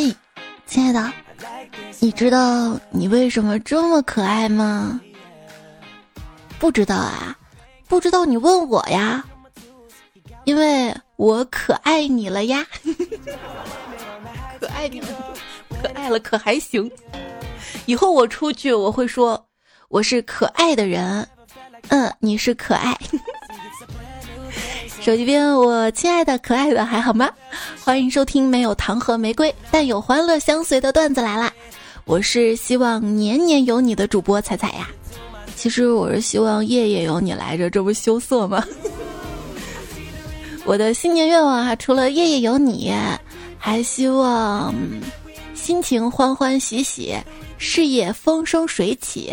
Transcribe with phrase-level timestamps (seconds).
[0.00, 0.14] 嘿，
[0.64, 1.12] 亲爱的，
[1.98, 5.00] 你知道你为什么这么可爱吗？
[6.60, 7.36] 不知道啊，
[7.88, 9.24] 不知道你问我呀，
[10.44, 12.64] 因为我可爱你了呀，
[14.60, 15.08] 可爱你了，
[15.82, 16.88] 可爱了，可还行。
[17.86, 19.48] 以后我出去我会说
[19.88, 21.28] 我是可爱的人，
[21.88, 22.96] 嗯，你是可爱。
[25.00, 27.30] 手机边，我亲爱的可爱的还好吗？
[27.82, 31.50] 欢迎收听没有糖和玫瑰，但有欢乐相随的段子来啦！
[32.04, 34.88] 我是希望年年有你的主播彩彩呀。
[35.56, 38.62] 其实我是希望夜夜有你来着，这不羞涩吗？
[40.66, 42.92] 我的新年愿望啊，除了夜夜有你，
[43.56, 44.74] 还希望
[45.54, 47.16] 心情欢欢喜喜，
[47.56, 49.32] 事业风生水起。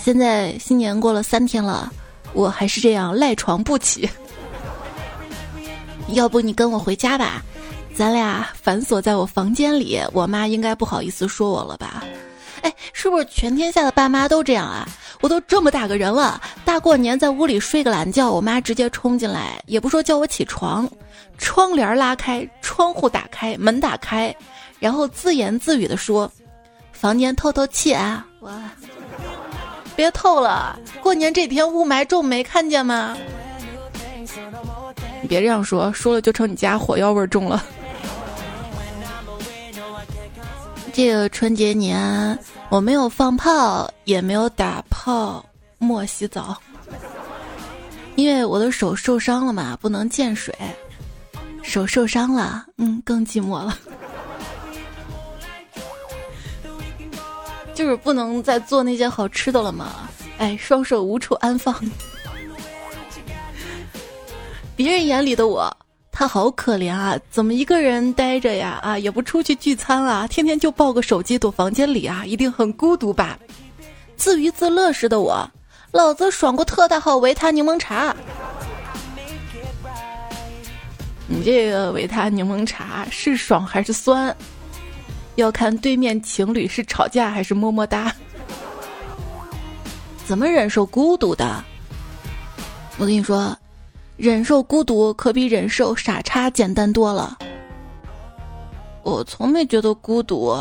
[0.00, 1.92] 现在新年过了三天了，
[2.32, 4.08] 我还是这样赖床不起。
[6.14, 7.42] 要不你跟我回家吧，
[7.94, 12.04] 咱俩反锁在我房间里，我妈应该不好意思说我了吧？
[12.62, 14.88] 哎，是不是全天下的爸妈都这样啊？
[15.20, 20.88] 我都这么大个人了，大过年在屋里睡个懒觉，我妈直接冲进来，也不说叫我起床，
[21.38, 24.34] 窗帘拉开，窗户打开，门打开，
[24.78, 26.30] 然后自言自语的说
[26.92, 28.52] ：“房间透透气啊！”我
[29.94, 33.16] 别透了，过年这天雾霾重，没看见吗？
[35.26, 37.64] 别这样说，说了就成你家火药味重了。
[40.92, 42.38] 这个春节年
[42.70, 45.44] 我没有放炮，也没有打泡
[45.78, 46.56] 沫洗澡，
[48.14, 50.54] 因为我的手受伤了嘛，不能见水。
[51.62, 53.76] 手受伤了，嗯，更寂寞了，
[57.74, 60.08] 就是不能再做那些好吃的了嘛。
[60.38, 61.74] 哎，双手无处安放。
[64.76, 65.74] 别人眼里的我，
[66.12, 67.18] 他好可怜啊！
[67.30, 68.78] 怎么一个人待着呀？
[68.82, 73.38] 啊，也不出去聚餐啊，天天就抱个手机躲房间里啊，一定很孤独吧？
[74.16, 75.50] 自娱自乐时的我，
[75.92, 78.14] 老子爽过特大号维他柠檬茶。
[81.26, 84.36] 你这个维他柠檬茶是爽还是酸？
[85.36, 88.14] 要看对面情侣是吵架还是么么哒。
[90.26, 91.64] 怎么忍受孤独的？
[92.98, 93.56] 我跟你说。
[94.16, 97.36] 忍受孤独可比忍受傻叉简单多了。
[99.02, 100.56] 我从没觉得孤独，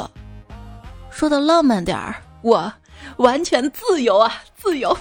[1.10, 2.72] 说的浪漫点儿，我
[3.18, 4.96] 完全自由啊，自由。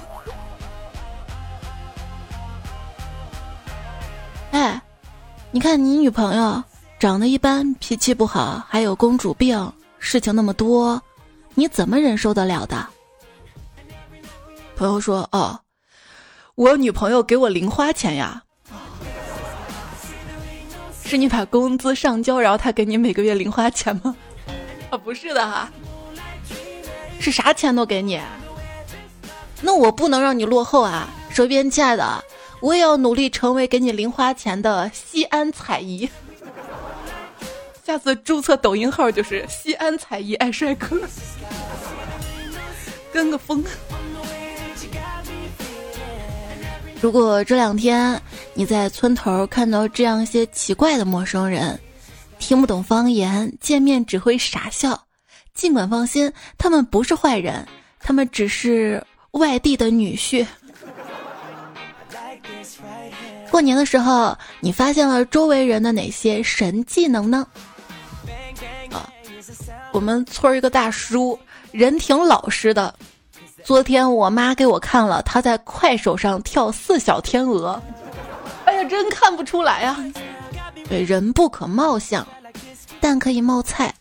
[4.52, 4.80] 哎，
[5.50, 6.62] 你看你女朋友
[6.98, 11.02] 长得一般，脾气不好，还有公主病，事情那么多，
[11.54, 12.86] 你怎么忍受得了的？
[14.76, 15.58] 朋友说：“哦，
[16.54, 18.42] 我女朋友给我零花钱呀。”
[21.06, 24.16] 是你把工资上交，然后他给你每个月零花钱吗？
[24.90, 25.70] 啊，不是的哈，
[27.20, 28.20] 是啥钱都给你。
[29.60, 31.08] 那我不能让你落后啊！
[31.30, 32.24] 手边亲爱的，
[32.60, 36.08] 我也要努力成为给你零花钱的西安彩姨。
[37.84, 40.98] 下次注册抖音号就是西安彩姨爱帅哥，
[43.12, 43.62] 跟个风。
[47.04, 48.18] 如果这两天
[48.54, 51.78] 你在村头看到这样一些奇怪的陌生人，
[52.38, 54.98] 听不懂方言，见面只会傻笑，
[55.52, 57.68] 尽管放心，他们不是坏人，
[58.00, 60.46] 他们只是外地的女婿。
[63.50, 67.46] 过年的时候，你发现了周围人的哪些神技能呢？
[68.90, 69.12] 啊，
[69.92, 71.38] 我们村一个大叔，
[71.70, 72.94] 人挺老实的。
[73.64, 77.80] 昨天我妈给我看了她在快手上跳四小天鹅，
[78.66, 79.96] 哎呀，真看不出来呀！
[80.86, 82.26] 对，人不可貌相，
[83.00, 83.92] 但可以冒菜。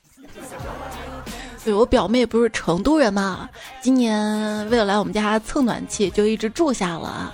[1.64, 3.50] 对我表妹不是成都人嘛，
[3.82, 7.34] 今年为了来我们家蹭暖气，就一直住下了。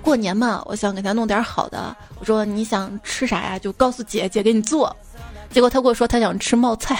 [0.00, 3.58] 过年嘛，我想给她弄点好的，我说你想吃啥呀？
[3.58, 4.96] 就告诉姐姐给你做。
[5.50, 6.98] 结果她跟我说她想吃冒菜。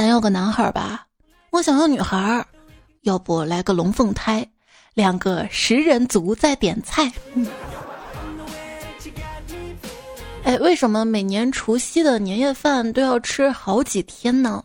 [0.00, 1.06] 想，要个男孩吧，
[1.50, 2.42] 我想要女孩，
[3.02, 4.48] 要不来个龙凤胎，
[4.94, 7.12] 两个食人族在点菜。
[10.44, 14.64] 哎，为什么每年除夕的年夜饭都要吃好几天呢？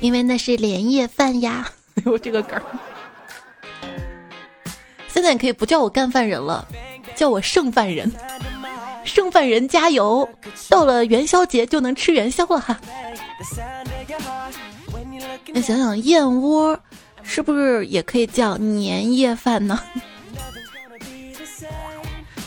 [0.00, 1.68] 因为那是年夜饭呀！
[1.96, 2.62] 哎呦，这个梗。
[5.08, 6.64] 现在你可以不叫我干饭人了，
[7.16, 8.08] 叫我剩饭人。
[9.04, 10.28] 剩饭人加油！
[10.68, 12.78] 到了元宵节就能吃元宵了哈。
[15.52, 16.78] 那想想燕窝，
[17.22, 19.80] 是不是也可以叫年夜饭呢？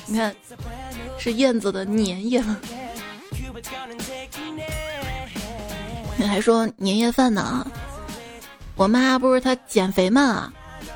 [0.06, 0.34] 你看，
[1.18, 2.58] 是燕子的年夜吗？
[6.16, 7.66] 你还说年夜饭呢？
[8.76, 10.52] 我妈不是她减肥嘛？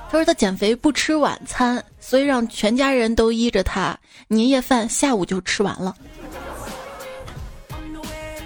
[0.09, 3.99] 她说她减肥不吃晚餐，所以让全家人都依着他，
[4.29, 5.93] 年夜饭下午就吃完了。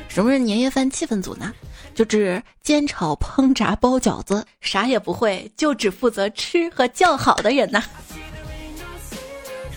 [0.08, 1.54] 什么是年夜饭气氛组呢？
[1.94, 7.84] 就指煎炒烹炸包饺子，啥也不会，就只负责吃和叫好的人呐。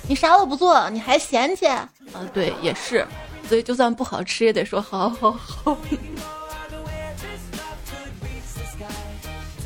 [0.08, 1.66] 你啥都不做，你还嫌弃？
[1.66, 1.86] 啊，
[2.32, 3.06] 对，也是。
[3.46, 5.76] 所以就算不好吃，也得说好好好。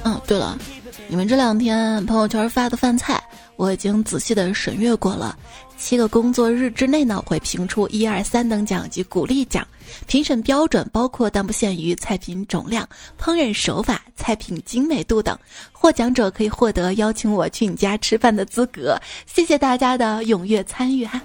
[0.02, 0.58] 嗯，对了，
[1.06, 3.22] 你们这两天朋友圈发的饭菜，
[3.58, 5.36] 我已经仔细的审阅过了。
[5.76, 9.66] 七个工作日之内呢，会评出一二三等奖及鼓励奖。
[10.06, 12.88] 评审标准包括但不限于菜品种量、
[13.20, 15.36] 烹饪手法、菜品精美度等。
[15.72, 18.96] 获奖者可以获得邀请我去你家吃饭的资格。
[19.26, 21.20] 谢谢大家的踊跃参与哈。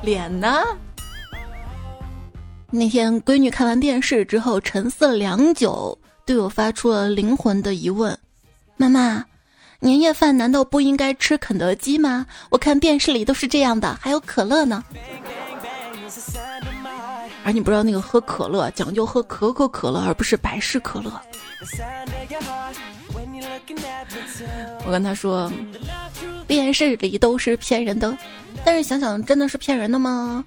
[0.00, 0.62] 脸呢？
[2.70, 8.16] 那天闺女看完电视之后，沉思良久，对我发出了灵魂的疑问
[8.78, 9.24] ：“妈妈。”
[9.80, 12.26] 年夜饭难道不应该吃肯德基吗？
[12.50, 14.82] 我看电视里都是这样的，还有可乐呢。
[17.44, 21.12] 而你不知道那个喝可乐讲究喝可口可乐，而不是百事可乐。
[24.84, 25.50] 我跟他说，
[26.48, 28.16] 电视里都是骗人的，
[28.64, 30.44] 但是想想真的是骗人的吗？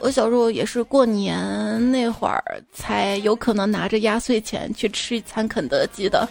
[0.00, 2.42] 我小时候也是过年那会儿
[2.72, 6.26] 才有可能拿着压岁钱去吃一餐肯德基的。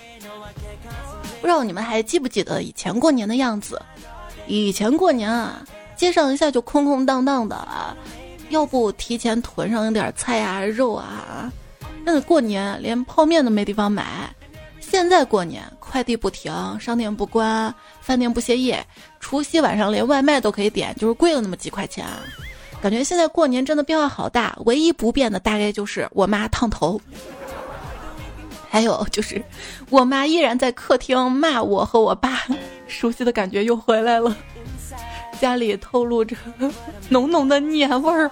[1.45, 3.80] 不知道你们还记不记得以前过年的样子？
[4.47, 5.63] 以前过年啊，
[5.95, 7.95] 街上一下就空空荡荡的啊，
[8.50, 11.53] 要不提前囤上一点菜啊、肉啊。
[12.03, 14.27] 那过年连泡面都没地方买。
[14.80, 17.71] 现在过年，快递不停，商店不关，
[18.01, 18.83] 饭店不歇业，
[19.19, 22.07] 除夕晚上连外卖都可以点，就是贵了那么几块钱。
[22.81, 27.00] 感觉现在过年真的变化好大，唯一不变的大概就是我妈烫头。
[28.75, 29.42] 还有就是，
[29.89, 32.42] 我妈依然在客厅骂我和我爸，
[32.89, 34.36] 熟悉的感觉又回来了，
[35.39, 36.36] 家里透露着
[37.07, 38.30] 浓浓的年味儿。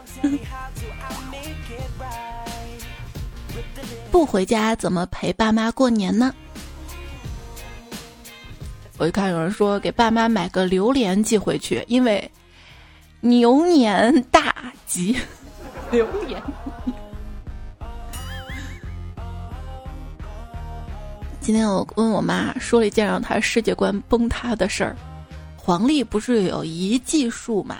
[4.12, 6.36] 不回家怎么陪爸妈过年呢？
[8.98, 12.30] 我一看有人说给爸妈买个榴莲寄回去，因为
[13.22, 15.16] 牛年大吉，
[15.90, 16.44] 榴莲。
[21.44, 24.96] 今天我问我妈说了一件让她世界观崩塌的事儿，
[25.58, 27.80] 黄历不是有一计数嘛？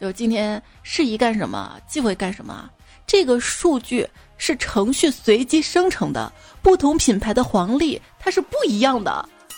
[0.00, 2.70] 就今天适宜干什么，忌讳干什么？
[3.06, 6.32] 这个数据是程序随机生成的，
[6.62, 9.10] 不同品牌的黄历它是不一样的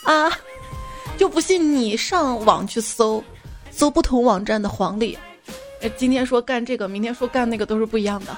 [0.05, 0.29] 啊！
[1.17, 3.23] 就不信你上网去搜，
[3.71, 5.17] 搜不同网站的黄历，
[5.97, 8.37] 今天说干这个，明天说干那个，都是不一样的。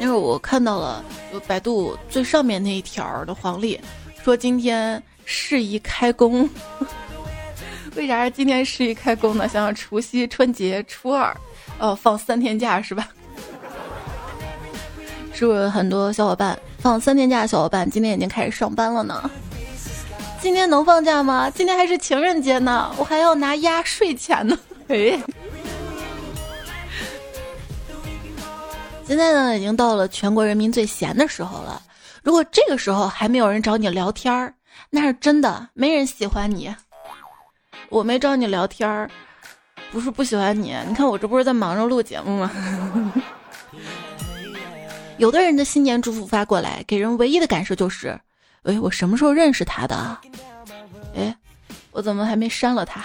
[0.00, 1.04] 因为我看到了。
[1.40, 3.80] 百度最上面那一条的黄历，
[4.22, 6.48] 说今天适宜开工。
[7.96, 9.48] 为啥今天适宜开工呢？
[9.48, 11.36] 想想除夕、春节、初二，
[11.78, 13.08] 哦，放三天假是吧？
[15.32, 19.30] 是不是很多小伙伴放三天假的小伙伴今天已经开始上班了呢？
[20.40, 21.50] 今天能放假吗？
[21.50, 24.58] 今天还是情人节呢，我还要拿压岁钱呢。
[24.88, 25.20] 哎。
[29.06, 31.80] 现在呢，已经到了全国人民最闲的时候了。
[32.22, 34.54] 如果这个时候还没有人找你聊天儿，
[34.88, 36.74] 那是真的没人喜欢你。
[37.90, 39.10] 我没找你聊天儿，
[39.92, 40.74] 不是不喜欢你。
[40.88, 42.50] 你看我这不是在忙着录节目吗？
[45.18, 48.18] 有的人的新年祝福发过来，给人唯一的感受就是：
[48.62, 50.18] 哎，我什么时候认识他的？
[51.14, 51.36] 哎，
[51.92, 53.04] 我怎么还没删了他？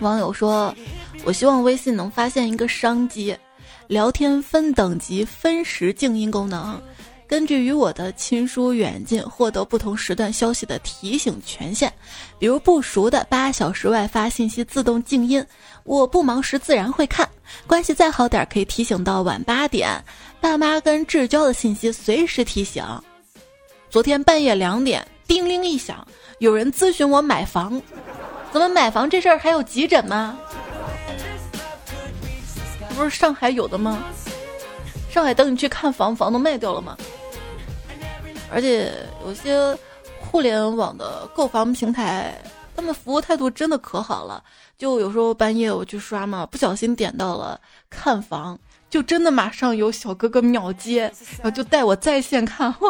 [0.00, 0.72] 网友说。
[1.26, 3.36] 我希望微信能发现一个商机，
[3.88, 6.80] 聊天分等级、分时静音功能，
[7.26, 11.92] 根据与我的亲疏远近，获得不同时段消息的提醒权限。
[12.38, 15.44] 比如不熟的八小时外发信息自动静音，
[15.82, 17.28] 我不忙时自然会看。
[17.66, 20.00] 关系再好点，可以提醒到晚八点。
[20.40, 22.84] 爸妈跟至交的信息随时提醒。
[23.90, 26.06] 昨天半夜两点，叮铃一响，
[26.38, 27.82] 有人咨询我买房，
[28.52, 30.38] 怎么买房这事儿还有急诊吗？
[32.96, 34.02] 不是上海有的吗？
[35.10, 36.96] 上海等你去看房，房都卖掉了吗？
[38.50, 38.92] 而且
[39.24, 39.76] 有些
[40.20, 42.40] 互联网的购房平台，
[42.74, 44.42] 他们服务态度真的可好了。
[44.78, 47.60] 就有时候半夜我去刷嘛，不小心点到了
[47.90, 51.02] 看房，就真的马上有小哥哥秒接，
[51.42, 52.74] 然后就带我在线看。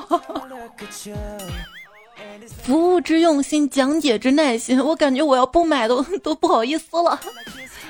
[2.62, 7.18] 服务之用心，讲解之耐心，我感觉我要不买都 都不好意思了。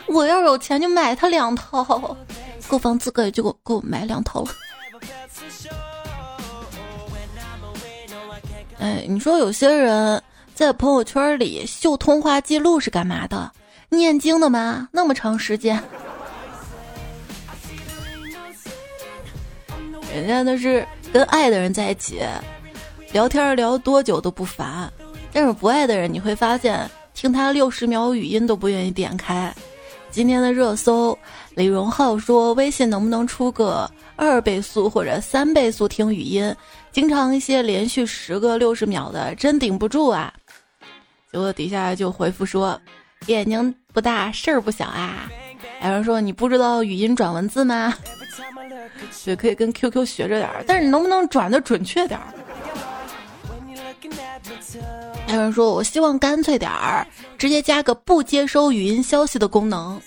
[0.08, 2.16] 我要有钱就买他两套，
[2.68, 4.48] 购房资格也就够够买两套了。
[8.78, 10.22] 哎，你说有些人
[10.54, 13.50] 在朋友圈里秀通话记录是干嘛的？
[13.88, 14.88] 念经的吗？
[14.92, 15.82] 那么长时间？
[20.14, 22.22] 人家那是跟爱的人在一起，
[23.12, 24.92] 聊天聊多久都不烦。
[25.32, 29.54] 但是不爱的人，你会发现听他六十秒语音都不愿意点开。
[30.10, 31.16] 今天的热搜，
[31.54, 36.54] 李荣浩说微信能不能出个二倍速或者三倍速听语音？
[36.90, 40.32] 经常一些连续十个六十秒的，真顶不住啊！
[41.30, 42.80] 结果底下就回复说，
[43.26, 45.30] 眼睛不大，事儿不小啊。
[45.82, 47.92] 有人说你不知道语音转文字吗？
[49.26, 52.26] 也可以跟 QQ 学着点儿，但是你能不能转的准确点儿？
[55.26, 57.06] 还有人说我希望干脆点儿，
[57.38, 60.00] 直接加个不接收语音消息的功能。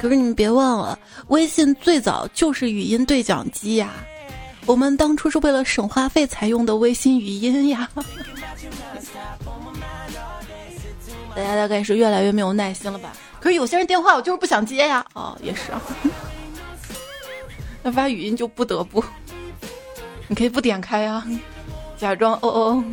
[0.00, 0.98] 可是你们别忘了，
[1.28, 3.90] 微信最早就是语音对讲机呀。
[4.66, 7.88] 我们当初是为了省话费才用的微信语音呀。
[11.34, 13.12] 大家大概是越来越没有耐心了吧？
[13.40, 15.04] 可是有些人电话我就是不想接呀。
[15.14, 15.80] 哦，也是啊。
[17.82, 19.02] 那发语音就不得不，
[20.28, 21.26] 你可以不点开呀，
[22.00, 22.84] 假装哦哦。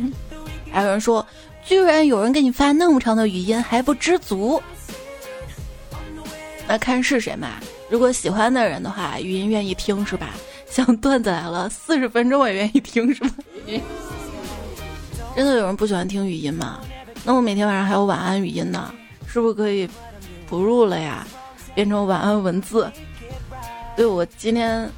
[0.70, 1.26] 还有人说，
[1.64, 4.62] 居然有人给你发那么长的语音还不知足。
[6.66, 7.52] 那看是谁嘛？
[7.88, 10.34] 如果喜欢的人的话，语音愿意听是吧？
[10.70, 13.30] 像段子来了，四十分钟我也愿意听是吗？
[15.34, 16.80] 真的有人不喜欢听语音吗？
[17.24, 18.92] 那我每天晚上还有晚安语音呢，
[19.26, 19.88] 是不是可以
[20.46, 21.26] 不入了呀？
[21.74, 22.90] 变成晚安文字。
[23.96, 24.88] 对，我今天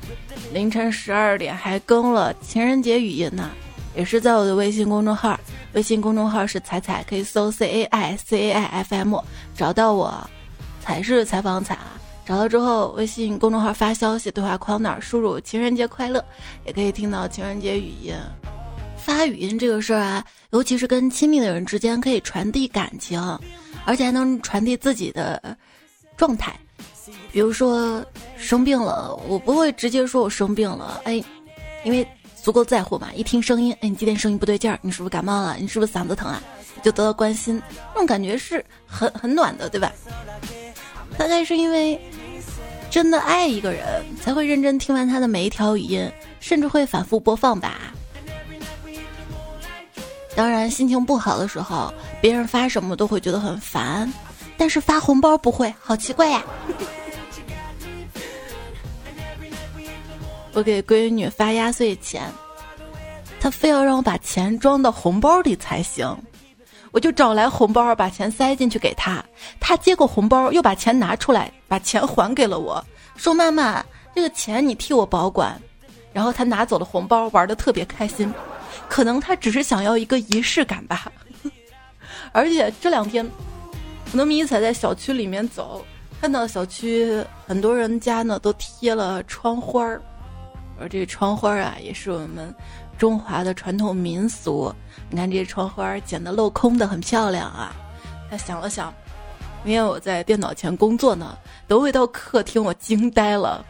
[0.52, 3.48] 凌晨十二点还更了情人节语音呢，
[3.94, 5.38] 也是在我的微信公众号，
[5.72, 9.18] 微信公众号是彩彩，可以搜 C A I C A I F M
[9.56, 10.30] 找到我，
[10.80, 11.98] 才是采访彩啊。
[12.24, 16.24] 找到之后，微信公众号发消息，对话框那儿输入“情人节快乐”，
[16.64, 18.14] 也可以听到情人节语音。
[18.96, 23.20] 发语音这个事儿啊，尤其是跟亲密的人之间，可以传递感情，
[23.84, 25.56] 而且还能传递自己的
[26.16, 26.54] 状态。
[27.32, 28.04] 比如说
[28.36, 31.20] 生病了，我不会直接说我生病了，哎，
[31.82, 32.06] 因为
[32.42, 33.08] 足够在乎嘛。
[33.14, 35.56] 一听声音，哎，你今天声音不对劲儿，你是不是感冒了？
[35.58, 36.42] 你是不是嗓子疼啊？
[36.82, 37.60] 就得到关心，
[37.94, 39.92] 那种感觉是很很暖的，对吧？
[41.18, 42.00] 大概是因为。
[42.90, 47.94] 真的爱一个人，才会认真听完他的每一条语音，甚至会反复播放吧。
[50.34, 54.12] 当然，心情不好的时候，别人发什么都会觉得很烦，
[54.56, 56.42] 但是发红包不会，好奇怪呀。
[60.52, 62.22] 我给闺女发压岁钱，
[63.40, 66.16] 她非要让我把钱装到红包里才行。
[66.90, 69.24] 我就找来红包，把钱塞进去给她。
[69.60, 72.84] 她接过红包，又把钱拿出来，把钱还给了我，
[73.16, 75.56] 说：“妈妈，这个钱你替我保管。”
[76.12, 78.34] 然后她拿走了红包，玩的特别开心。
[78.88, 81.12] 可能她只是想要一个仪式感吧。
[82.32, 83.24] 而且这两天，
[84.10, 85.84] 可能迷彩在小区里面走，
[86.20, 90.02] 看到小区很多人家呢都贴了窗花儿，
[90.80, 92.54] 而这个窗花啊，也是我们。
[92.98, 94.70] 中华的传统民俗，
[95.08, 97.74] 你看这窗花剪得镂空的，很漂亮啊。
[98.30, 98.92] 他想了想，
[99.64, 103.64] 因为我在电脑前工作呢，等回到客厅，我惊呆了。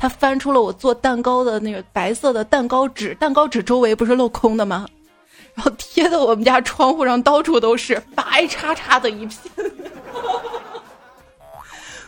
[0.00, 4.88] 他翻出了我做蛋糕的那个白色的蛋糕纸，蛋糕纸周围不是镂空的吗？
[5.54, 9.38] 然后贴的我们家窗户上到处都是白叉叉的一片。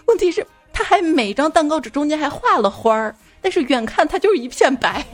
[0.06, 5.04] 问题是，他还每张蛋糕纸中间还画了花儿，但是远看它就是一片白。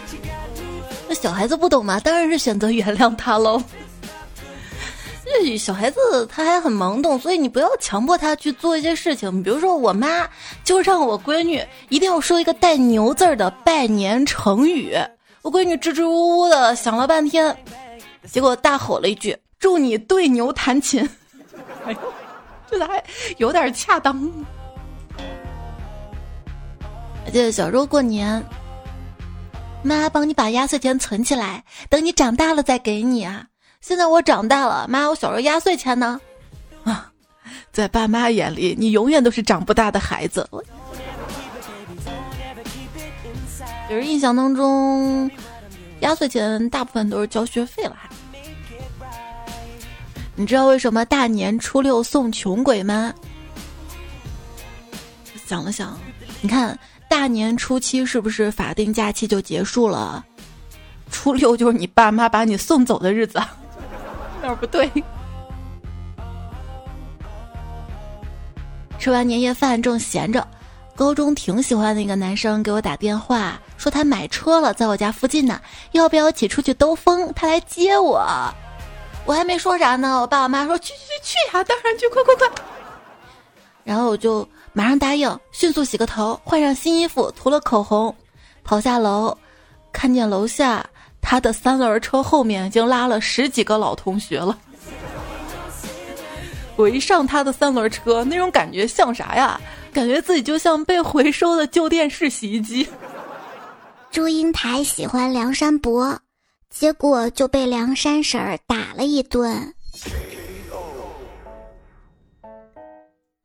[1.08, 3.60] 那小孩子不懂嘛，当然是选择原谅他喽。
[5.58, 9.42] 小孩子他还很懵懂，所以你不要强迫他去做一些事情。
[9.42, 10.28] 比如说，我妈
[10.64, 14.94] 就让我闺女一定要说一个带“牛”字的拜年成语，
[15.40, 17.56] 我闺女支支吾吾的想了半天，
[18.30, 21.08] 结果大吼了一句：“祝你对牛弹琴。”
[21.86, 21.98] 哎呦
[22.70, 23.02] 这还
[23.38, 24.30] 有点恰当。
[27.24, 28.44] 还记得小时候过年。
[29.82, 33.46] 妈，帮你把压岁钱存起来，等你长大了再给你啊！
[33.80, 36.20] 现在我长大了，妈，我小时候压岁钱呢？
[36.84, 37.10] 啊，
[37.72, 40.46] 在爸妈眼里，你永远都是长不大的孩子。
[43.88, 45.30] 就是印象当中，
[46.00, 47.96] 压岁钱大部分都是交学费了。
[50.34, 53.14] 你知道为什么大年初六送穷鬼吗？
[55.46, 55.98] 想了想，
[56.42, 56.78] 你看。
[57.10, 60.24] 大年初七是不是法定假期就结束了？
[61.10, 63.42] 初六就是你爸妈把你送走的日子，
[64.40, 64.88] 哪儿不对？
[68.96, 70.46] 吃完年夜饭正闲着，
[70.94, 77.32] 高中挺喜欢的一个男生给我打电话，说他买车了，在我家附近呢，要不要一起出去兜风？
[77.34, 78.24] 他来接我。
[79.26, 82.48] 我还没说啥呢，我爸我妈说去去去去呀，当然去，快快快！
[83.82, 84.48] 然后我就
[84.80, 88.16] 马上答应，迅速洗个头，换上新衣服，涂了口红，
[88.64, 89.36] 跑下楼，
[89.92, 90.82] 看见楼下
[91.20, 94.58] 他的三轮车后面已经拉了十几个老同学了。
[96.76, 99.60] 我一上他的三轮车，那种感觉像啥呀？
[99.92, 102.88] 感觉自己就像被回收的旧电视洗衣机。
[104.10, 106.18] 祝英台喜欢梁山伯，
[106.70, 109.74] 结果就被梁山婶儿打了一顿。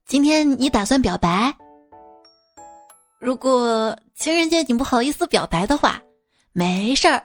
[0.07, 1.51] 今天你打算表白？
[3.19, 5.99] 如果情人节你不好意思表白的话，
[6.53, 7.23] 没事儿，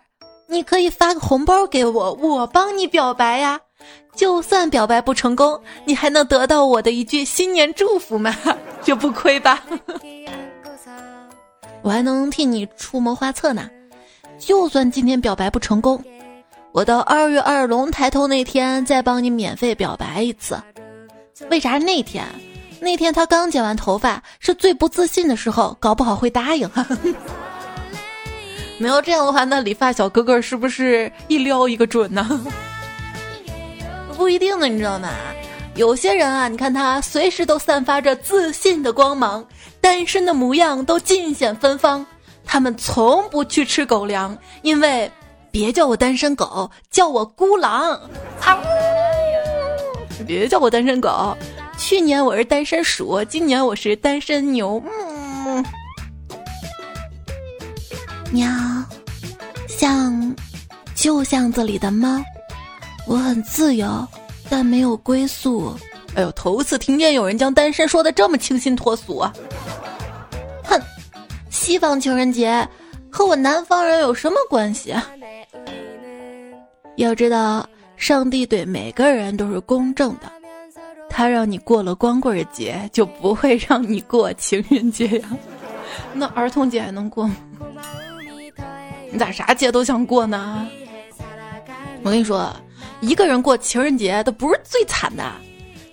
[0.48, 3.60] 你可以发个红包给我，我帮你表白呀。
[4.14, 8.34] 就算表白不成功，你还能得到我的一句新年祝福吗？
[8.82, 9.62] 就不亏吧？
[11.82, 13.68] 我还能替你出谋划策呢。
[14.38, 16.02] 就算今天表白不成功，
[16.72, 20.58] 我到二月二龙抬头那天再帮你免费表白一次。
[21.50, 22.24] 为啥那天？
[22.80, 26.68] 那天他刚剪完头发，是最不自信的时候，搞不好会答应。
[28.78, 32.40] 没有这样的话，那理发小哥哥是不是一撩一个准呢？
[34.16, 35.10] 不一定的，你知道吗？
[35.76, 39.44] 有些人啊，你看他随时都散发着自信的光芒，
[39.80, 42.04] 单身的模样都尽显芬芳。
[42.44, 45.10] 他们从不去吃狗粮，因为
[45.50, 48.00] 别叫我单身狗，叫我孤狼。
[50.26, 51.36] 别叫我单身狗，
[51.80, 54.80] 去年我是单身鼠，今年我是单身牛。
[58.30, 58.46] 喵，
[59.66, 60.36] 像
[60.94, 62.22] 旧巷子里的猫。
[63.06, 64.06] 我很自由，
[64.50, 65.74] 但没有归宿。
[66.14, 69.32] 哎呦，头次听见有人将单身说的这么清新脱俗啊！
[70.62, 70.78] 哼，
[71.48, 72.68] 西方情人节
[73.10, 74.94] 和我南方人有什么关系？
[76.96, 80.30] 要知道，上帝对每个人都是公正的，
[81.10, 85.28] 他让你过了光棍节，就不会让你过情人节呀。
[86.14, 87.36] 那儿童节还能过吗？
[89.12, 90.66] 你咋啥节都想过呢？
[92.02, 92.50] 我跟你说。
[93.00, 95.24] 一个人过情人节都不是最惨的，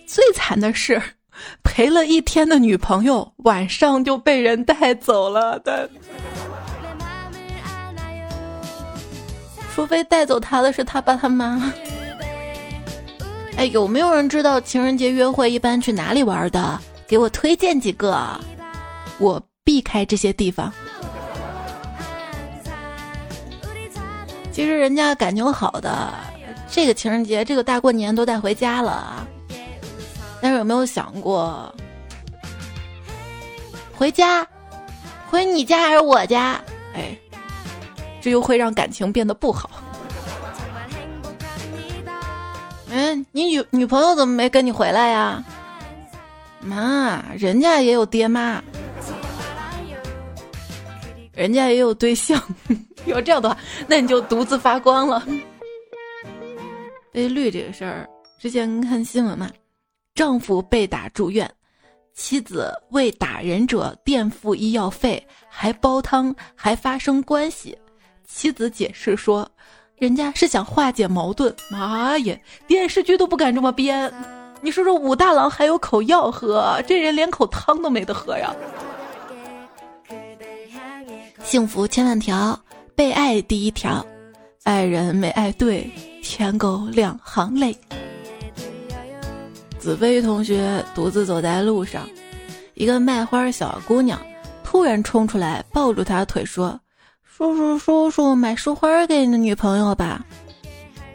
[0.06, 1.02] 最惨的是
[1.64, 5.90] 陪了一天的女朋友晚上就被人带走了的。
[9.74, 11.72] 除非带走他的是他爸他妈。
[13.58, 16.80] 哎，有没有人知道情人节约会一般去哪里玩的？
[17.08, 18.40] 给我推荐几个，
[19.18, 20.72] 我避开这些地方。
[24.52, 26.14] 其实人家感情好的。
[26.70, 29.26] 这个情人节，这个大过年都带回家了，
[30.40, 31.74] 但是有没有想过，
[33.96, 34.46] 回家，
[35.32, 36.62] 回你家还是我家？
[36.94, 37.18] 哎，
[38.22, 39.70] 这又会让感情变得不好。
[42.90, 45.44] 嗯，你女女朋友怎么没跟你回来呀？
[46.62, 48.62] 妈，人家也有爹妈，
[51.34, 52.42] 人家也有对象。
[53.06, 55.26] 要这样的话，那你就独自发光了。
[57.12, 58.08] 被绿这个事儿，
[58.40, 59.50] 之前看新闻嘛，
[60.14, 61.50] 丈夫被打住院，
[62.14, 67.78] 妻子为打人者垫付医药费，还煲汤，还发生关系。
[68.28, 69.50] 妻子解释说，
[69.98, 71.54] 人家是想化解矛盾。
[71.70, 74.14] 妈耶，电视剧都不敢这么编。
[74.62, 78.56] 你说说武大郎还有口药喝，这人连口汤都没得喝呀。
[81.44, 82.60] 幸福千万条，
[82.96, 84.06] 被爱第一条，
[84.64, 85.90] 爱人没爱对。
[86.22, 87.74] 舔狗两行泪。
[89.80, 92.06] 子飞同学独自走在路上，
[92.74, 94.20] 一个卖花小姑娘
[94.62, 96.78] 突然冲出来，抱住他的腿说
[97.38, 100.26] ：“叔叔，叔叔，买束花给你的女朋友吧。”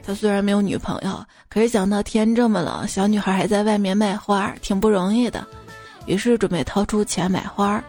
[0.07, 5.45] 他虽然没有女朋友，可是想到天这么冷，小女孩还在外面卖花，挺不容易的，
[6.07, 7.83] 于是准备掏出钱买花，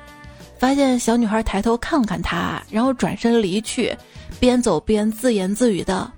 [0.58, 3.96] 发现小女孩抬头看看他，然后转身离去，
[4.40, 6.12] 边走边自言自语道。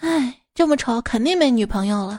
[0.00, 2.18] 哎，这么丑，肯定没女朋友了。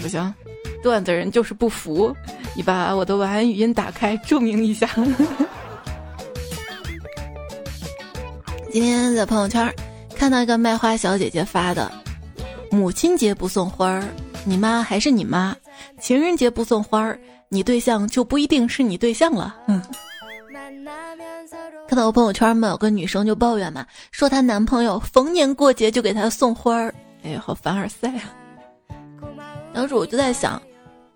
[0.00, 0.34] 不行，
[0.82, 2.16] 段子人就是不服。
[2.54, 4.88] 你把我的晚安语音打开，注明一下。
[8.70, 9.72] 今天在朋友圈
[10.14, 11.90] 看到一个卖花小姐姐发的：
[12.70, 14.04] 母亲节不送花儿，
[14.44, 15.54] 你妈还是你妈；
[16.00, 19.56] 情人节不送花儿，你对象就不一定是你对象了。
[19.68, 19.82] 嗯。
[21.88, 28.24] 看到我朋友圈嘛，有个女生就抱怨嘛，说她男朋友逢年过节就给她送花儿，哎呀，好凡尔赛啊！
[29.72, 30.60] 当时我就在想，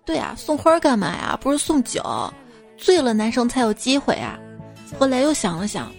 [0.05, 1.37] 对呀，送花干嘛呀？
[1.41, 2.03] 不是送酒，
[2.77, 4.37] 醉了男生才有机会啊。
[4.99, 5.91] 后来又想了想，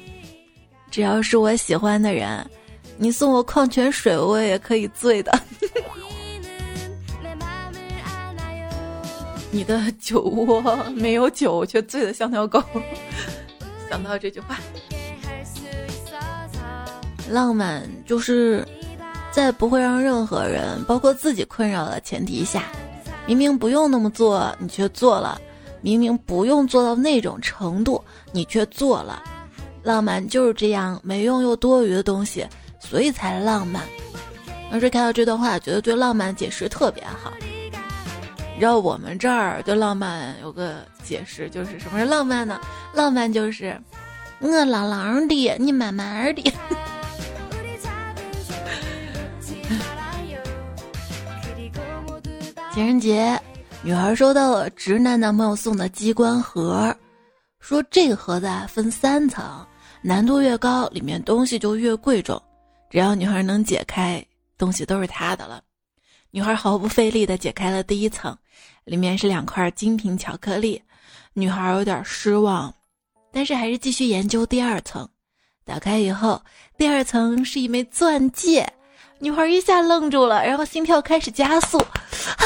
[0.90, 2.44] 只要是我喜欢的人，
[2.98, 5.32] 你送我矿泉水，我也可以醉的。
[9.50, 10.62] 你的酒窝
[10.94, 12.62] 没有酒，却醉得像条狗。
[13.88, 14.58] 想到这句话，
[17.30, 18.66] 浪漫就是
[19.30, 22.64] 在不会让任何人，包括自己困扰的前提下，
[23.26, 25.38] 明明不用那么做，你却做了；
[25.80, 29.22] 明明不用做到那种程度，你却做了。
[29.82, 32.46] 浪漫就是这样没用又多余的东西，
[32.78, 33.82] 所以才浪漫。
[34.70, 37.32] 当时看到这段话，觉得对浪漫解释特别好。
[38.54, 42.60] 你知道我们这儿对浪漫有个解释，就是什么是浪漫呢？
[42.92, 43.78] 浪漫就是
[44.38, 46.52] 我朗朗的，你慢慢的。
[52.74, 53.40] 情人节，
[53.84, 56.92] 女孩收到了直男男朋友送的机关盒，
[57.60, 59.64] 说这个盒子啊分三层，
[60.02, 62.42] 难度越高，里面东西就越贵重。
[62.90, 64.20] 只要女孩能解开，
[64.58, 65.62] 东西都是她的了。
[66.32, 68.36] 女孩毫不费力地解开了第一层，
[68.84, 70.82] 里面是两块精品巧克力。
[71.32, 72.74] 女孩有点失望，
[73.30, 75.08] 但是还是继续研究第二层。
[75.64, 76.42] 打开以后，
[76.76, 78.68] 第二层是一枚钻戒。
[79.18, 81.78] 女孩一下愣住了，然后心跳开始加速。
[81.78, 82.44] 啊，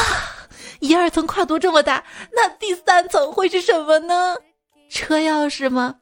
[0.80, 4.36] 一二层跨度这么大，那第三层会是什么呢？
[4.88, 5.96] 车钥匙吗？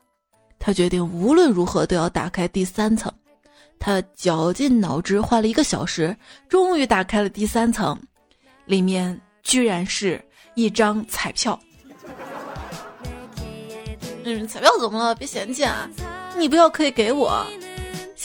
[0.58, 3.12] 她决定无论如何都要打开第三层。
[3.78, 6.16] 他绞尽脑汁花了一个小时，
[6.48, 7.98] 终于打开了第三层，
[8.64, 10.18] 里面居然是
[10.54, 11.58] 一张彩票。
[14.24, 15.14] 嗯，彩票怎么了？
[15.14, 15.86] 别嫌弃啊！
[16.36, 17.46] 你不要可以给我。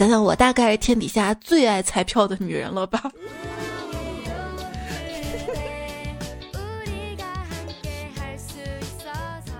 [0.01, 3.03] 想想我大概是天底下最爱彩票的女人了吧？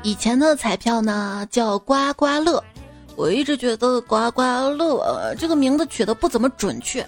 [0.01, 2.63] 以前的彩票呢叫刮刮乐。
[3.15, 7.07] 我一直觉得刮刮乐这个名字取得不怎么准确，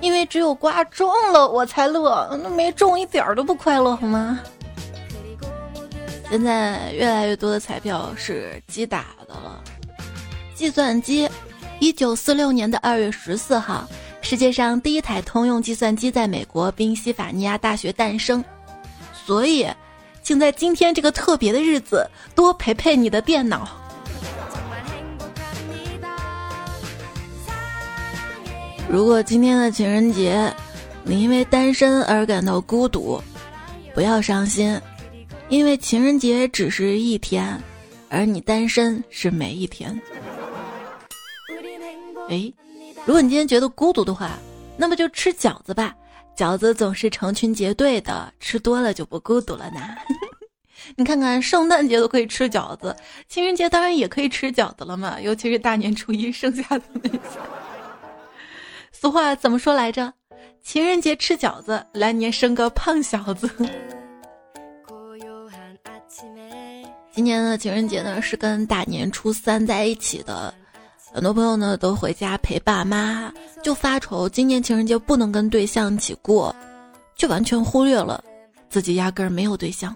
[0.00, 4.40] 因为只有刮中了我才乐，那没中一点都不快乐，好吗？
[6.30, 9.62] 现在越来越多的彩票是机打的了。
[10.54, 11.28] 计算机，
[11.80, 13.86] 一九四六年的二月十四号，
[14.22, 18.42] 世界上第一台通用计算机在美国宾夕法尼亚大学诞生。
[19.12, 19.66] 所以，
[20.22, 23.68] 请在今天这个特别的日子多陪陪你的电脑。
[28.88, 30.54] 如果今天的情人节，
[31.02, 33.20] 你因为单身而感到孤独，
[33.94, 34.80] 不要伤心，
[35.48, 37.60] 因为情人节只是一天，
[38.08, 40.00] 而你单身是每一天。
[42.28, 42.52] 哎，
[43.04, 44.38] 如果你今天觉得孤独的话，
[44.76, 45.94] 那么就吃饺子吧，
[46.36, 49.80] 饺子总是成群结队的，吃多了就不孤独了呢。
[50.96, 52.94] 你看看，圣诞节都可以吃饺子，
[53.28, 57.20] 情人节当然也可以吃饺子了嘛，尤其是大年初一剩下的那些。
[58.90, 60.12] 俗话怎么说来着？
[60.62, 63.50] 情人节吃饺子，来年生个胖小子。
[67.12, 70.52] 今年的情人节呢，是跟大年初三在一起的，
[71.14, 76.54] 很多朋友呢都回家陪爸妈，就发愁今年情人节不能跟对象一起过，
[77.14, 78.22] 就完全忽略了
[78.68, 79.94] 自己压根儿没有对象。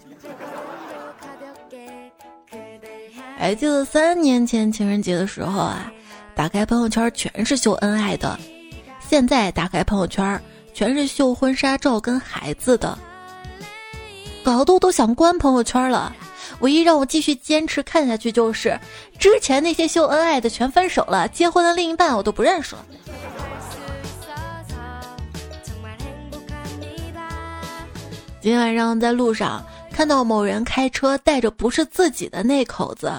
[3.37, 5.93] 还记得三年前情人节的时候啊，
[6.37, 8.39] 打开朋友圈全是秀恩爱的。
[9.01, 10.41] 现在打开朋友圈，
[10.73, 12.97] 全是秀婚纱照跟孩子的，
[14.45, 16.15] 搞得我都想关朋友圈了。
[16.61, 18.79] 唯一让我继续坚持看下去，就是
[19.18, 22.85] 之前那些秀恩爱的全分手了，结婚的另一半我都不认识了。
[28.40, 33.12] 今天晚上在路上看到某人开车带着不是自己的那口子，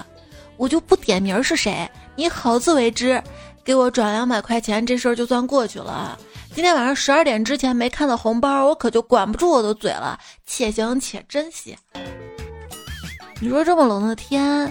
[0.56, 3.22] 我就不点名是谁，你好自为之。
[3.62, 6.18] 给我转两百块钱，这事儿就算过去了。
[6.54, 10.18] 今天晚上十二点之前没看到红包，我可就管不住我的嘴了。
[10.46, 11.76] 且行且珍惜。
[13.42, 14.70] 你说这么冷的天，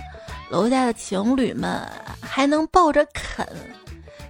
[0.52, 1.82] 楼下的情侣们
[2.22, 3.44] 还能抱着啃，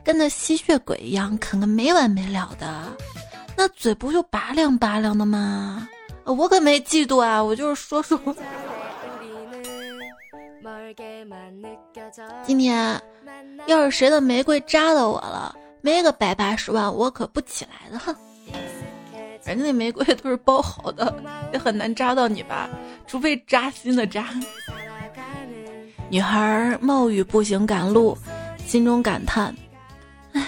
[0.01, 2.85] 跟那吸血鬼一样啃个没完没了的，
[3.57, 5.89] 那嘴不就拔凉拔凉的吗？
[6.23, 8.17] 我可没嫉妒啊，我就是说说。
[12.45, 13.01] 今天
[13.67, 18.15] 要是谁的玫瑰扎到我了，没个百八十万我可不起来的。
[19.49, 21.11] 人家那玫瑰都是包好的，
[21.51, 22.69] 也很难扎到你吧？
[23.07, 24.27] 除非扎心的扎。
[26.07, 28.15] 女孩冒雨步行赶路，
[28.67, 29.51] 心中感叹
[30.33, 30.47] ：“唉，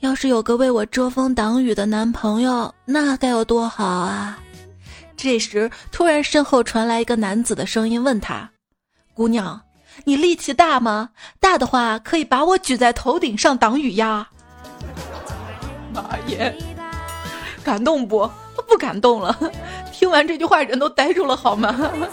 [0.00, 4.36] 要是有个为我遮风挡雨的男朋友，那该有多好啊！”
[5.16, 8.50] 这时，突然身后传来一个男子的声音，问他
[9.14, 9.60] ：“姑娘，
[10.02, 11.10] 你力气大吗？
[11.38, 14.28] 大的话，可以把我举在头顶上挡雨呀。”
[15.94, 16.52] 妈耶，
[17.66, 18.30] 感动不？
[18.68, 19.36] 不感动了。
[19.92, 21.76] 听完这句话，人都呆住了，好吗？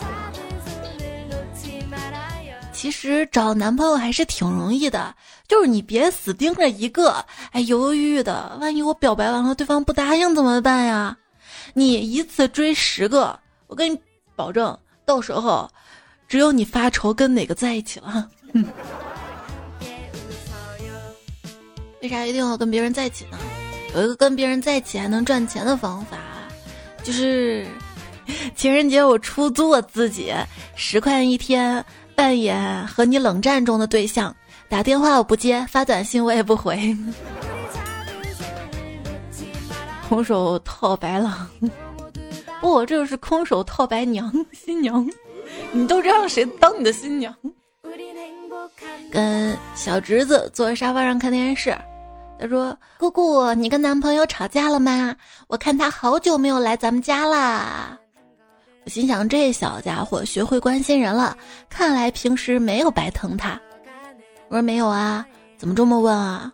[2.74, 5.16] 其实找男朋友还是挺容易的，
[5.48, 11.16] 就是你别死盯着一个，哎，犹犹豫豫的，万一我表白完了，对方不答应怎么办呀？
[11.74, 14.00] 你一次追十个，我跟你
[14.36, 15.70] 保证，到时候
[16.28, 18.28] 只有你发愁跟哪个在一起了。
[22.02, 23.38] 为啥一定要跟别人在一起呢？
[23.94, 26.18] 有一个跟别人在一起还能赚钱的方法，
[27.04, 27.66] 就是
[28.56, 30.34] 情人节我出租我自己
[30.76, 31.84] 十块钱一天，
[32.16, 34.36] 扮演和你冷战中的对象，
[34.68, 36.98] 打电话我不接，发短信我也不回，
[40.10, 41.48] 空手套白狼。
[42.62, 45.08] 不，这个是空手套白娘新娘，
[45.72, 47.36] 你都让谁当你的新娘？
[49.12, 51.78] 跟小侄子坐在沙发上看电视。
[52.44, 55.16] 他说：“姑姑，你跟男朋友吵架了吗？
[55.48, 57.98] 我看他好久没有来咱们家啦。”
[58.84, 61.38] 我心想，这小家伙学会关心人了，
[61.70, 63.58] 看来平时没有白疼他。
[64.50, 65.26] 我说：“没有啊，
[65.58, 66.52] 怎么这么问啊？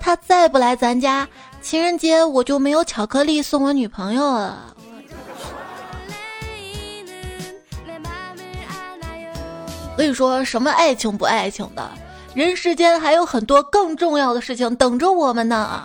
[0.00, 1.28] 他再不来咱家，
[1.60, 4.74] 情人节我就没有巧克力送我女朋友了。”
[9.96, 11.90] 所以说什么爱情不爱情的？
[12.36, 15.82] 人世间还有很多更重要的事情等着我们呢，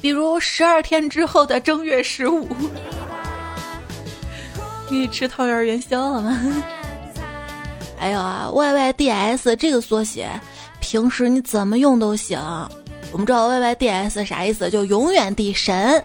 [0.00, 2.46] 比如十二天之后的正月十五，
[4.88, 6.40] 你吃汤圆元宵了吗？
[7.98, 10.30] 还有啊，Y Y D S 这个缩写，
[10.78, 12.38] 平时你怎么用都行。
[13.10, 16.00] 我们知道 Y Y D S 啥意思，就永远的神。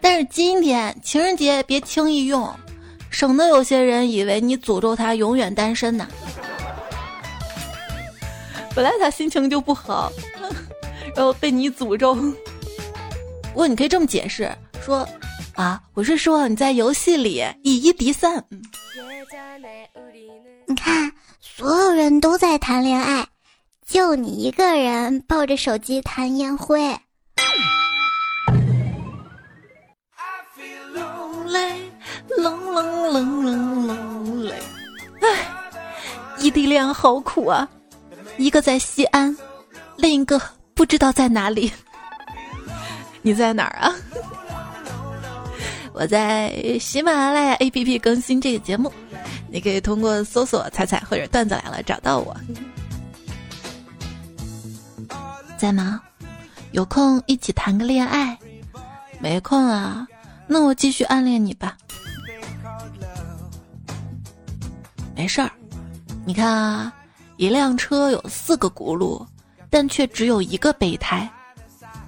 [0.00, 2.48] 但是今天情人节别轻易用，
[3.10, 6.06] 省得有些人以为你诅咒他永远单身呢。
[8.74, 10.10] 本来他心情就不好，
[11.14, 12.14] 然后被你诅咒。
[12.14, 12.30] 不
[13.54, 15.06] 过你可以这么解释说
[15.54, 18.42] ：“啊，我是说你在游戏里以一敌三。”
[20.66, 23.26] 你看，所有人都在谈恋爱，
[23.86, 26.98] 就你一个人抱着手机谈烟灰。
[32.38, 34.54] 冷冷冷冷冷泪，
[35.20, 35.26] 唉，
[36.38, 37.68] 异地恋好苦啊。
[38.38, 39.36] 一个在西安，
[39.96, 40.40] 另一个
[40.74, 41.72] 不知道在哪里。
[43.22, 43.94] 你在哪儿啊？
[45.92, 48.92] 我在喜马拉雅 APP 更新这个节目，
[49.48, 52.36] 你可以通过搜索“彩彩”或者“段子来了”找到我。
[55.56, 56.00] 在吗？
[56.72, 58.36] 有空一起谈个恋爱？
[59.20, 60.06] 没空啊，
[60.46, 61.76] 那我继续暗恋你吧。
[65.14, 65.50] 没事儿，
[66.24, 66.92] 你看啊。
[67.42, 69.20] 一辆车有四个轱辘，
[69.68, 71.28] 但却只有一个备胎，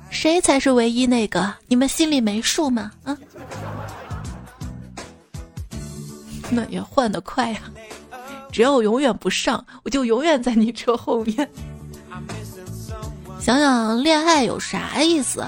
[0.09, 1.53] 谁才是唯一那个？
[1.67, 2.93] 你们心里没数吗？
[3.03, 3.19] 啊？
[6.51, 7.63] 那也换得快呀！
[8.53, 11.51] 只要我永远不上，我就永远在你车后面。
[13.41, 15.45] 想想恋爱有啥意思？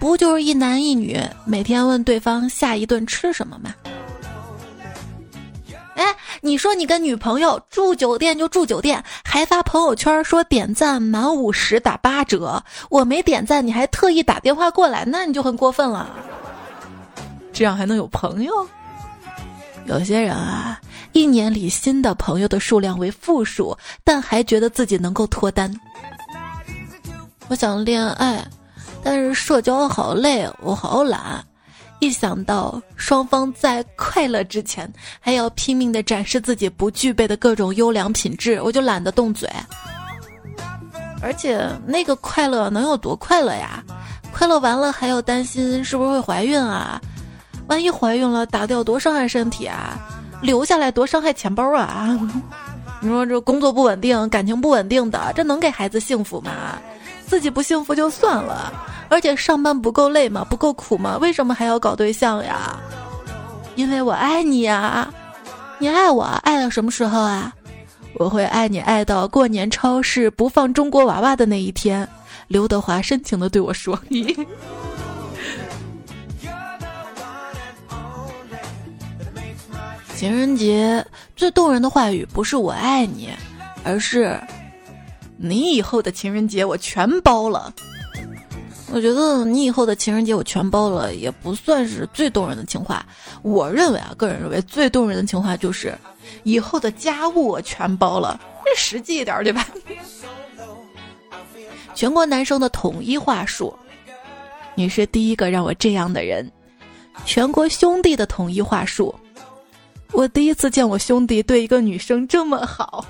[0.00, 3.72] 不就是一男一女每天问对方下一顿吃什么吗？
[5.94, 16.08] 哎，你说你跟女朋友住酒店就住酒店，还发朋友圈说点赞满五十打八折，我没点赞，你还特意打电话过来，那你就很过分了。
[17.52, 18.52] 这样还能有朋友？
[19.84, 20.80] 有些人啊，
[21.12, 25.72] 一年里新的朋友的数量为负数，但还觉得自己能够脱单。
[27.48, 28.42] 我想恋爱，
[29.02, 31.44] 但是社交好累，我好懒。
[32.02, 39.48] 一想到双方在快乐之前还要拼命的展示自己不具备的各种优良品质，我就懒得动嘴。
[41.22, 43.84] 而且那个快乐能有多快乐呀？
[44.32, 47.00] 快乐完了还要担心是不是会怀孕啊？
[47.68, 49.96] 万一怀孕了，打掉多伤害身体啊？
[50.40, 52.18] 留下来多伤害钱包啊？
[53.00, 56.50] 你说这工作不稳定，感情不稳定的，这能给孩子幸福吗？
[57.28, 58.72] 自己不幸福就算了。
[59.12, 60.42] 而且上班不够累吗？
[60.48, 61.18] 不够苦吗？
[61.20, 62.80] 为什么还要搞对象呀？
[63.76, 65.12] 因为我爱你呀！
[65.78, 67.52] 你爱我爱到什么时候啊？
[68.14, 72.08] 我会爱你爱到过年超市不放中国娃娃的那一天。
[72.48, 74.34] 刘德华深情的对我说：“你
[80.16, 81.04] 情人节
[81.36, 83.28] 最动人的话语不是我爱你，
[83.84, 84.40] 而是
[85.36, 87.70] 你以后的情人节我全包了。
[88.94, 93.04] 我觉得你以后的情人节我全包了，也不算是最动人的情话。
[93.40, 95.96] 我认为啊，个人认为最动人的情话就是
[96.42, 99.66] 以后的家务我全包了，这实际一点对吧？
[101.94, 103.74] 全国男生的统一话术，
[104.74, 106.50] 你是第一个让我这样的人。
[107.24, 109.14] 全国兄弟的统一话术。
[110.12, 113.06] 我第一次见我兄弟对一个女生这么好。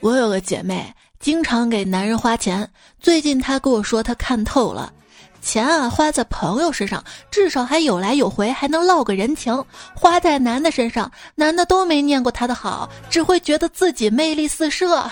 [0.00, 2.68] 我有个姐妹，经常给男人花钱。
[3.04, 4.90] 最近他跟我说，他看透了，
[5.42, 9.62] 钱啊花在朋友身上，至少还有来有回，还能落个人情；
[9.94, 15.04] 花在男的身上，男的都没念过他的好，只会觉得自己魅力四射。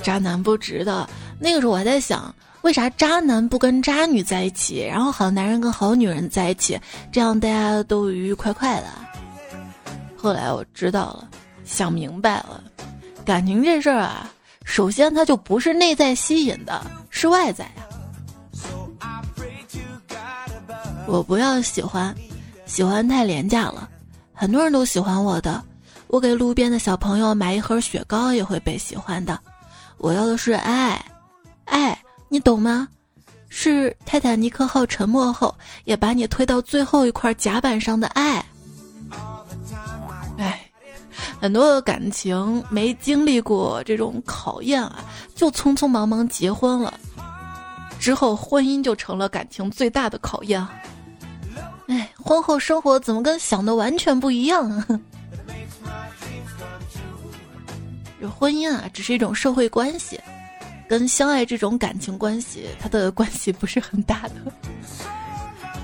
[0.00, 1.08] 渣男不值得。
[1.40, 2.32] 那个时候我在想。
[2.62, 6.80] 为啥渣男不跟渣女在一起，然后好男人跟好女人在一起，
[7.12, 8.86] 这样大家都愉愉快快的？
[10.16, 11.28] 后来我知道了，
[11.66, 12.64] 想明白了，
[13.24, 14.30] 感情这事儿啊，
[14.64, 17.82] 首先它就不是内在吸引的，是外在呀。
[21.06, 22.14] 我不要喜欢，
[22.66, 23.88] 喜欢太廉价了，
[24.32, 25.62] 很多人都喜欢我的，
[26.06, 29.38] 我给路边的小朋友买一盒雪糕也会被喜欢的。
[29.98, 31.02] 我要的是爱，
[31.64, 31.98] 爱。
[32.28, 32.88] 你懂吗？
[33.48, 38.44] 是泰坦尼克号沉没后，也把你推到最后一块甲板上的爱。
[40.36, 40.68] 哎，
[41.40, 46.92] 很多感情没经历过这种考验啊，就匆匆忙忙结婚了，
[47.98, 50.66] 之后婚姻就成了感情最大的考验。
[51.86, 54.86] 哎，婚后生活怎么跟想的完全不一样啊？
[58.20, 60.18] 这婚姻啊，只是一种社会关系。
[60.86, 64.34] 跟相爱这种感情关系，它的关系不是很大的。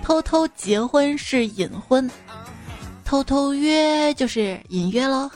[0.02, 2.08] 偷偷结婚是隐婚，
[3.10, 5.28] 偷偷约就是隐约喽。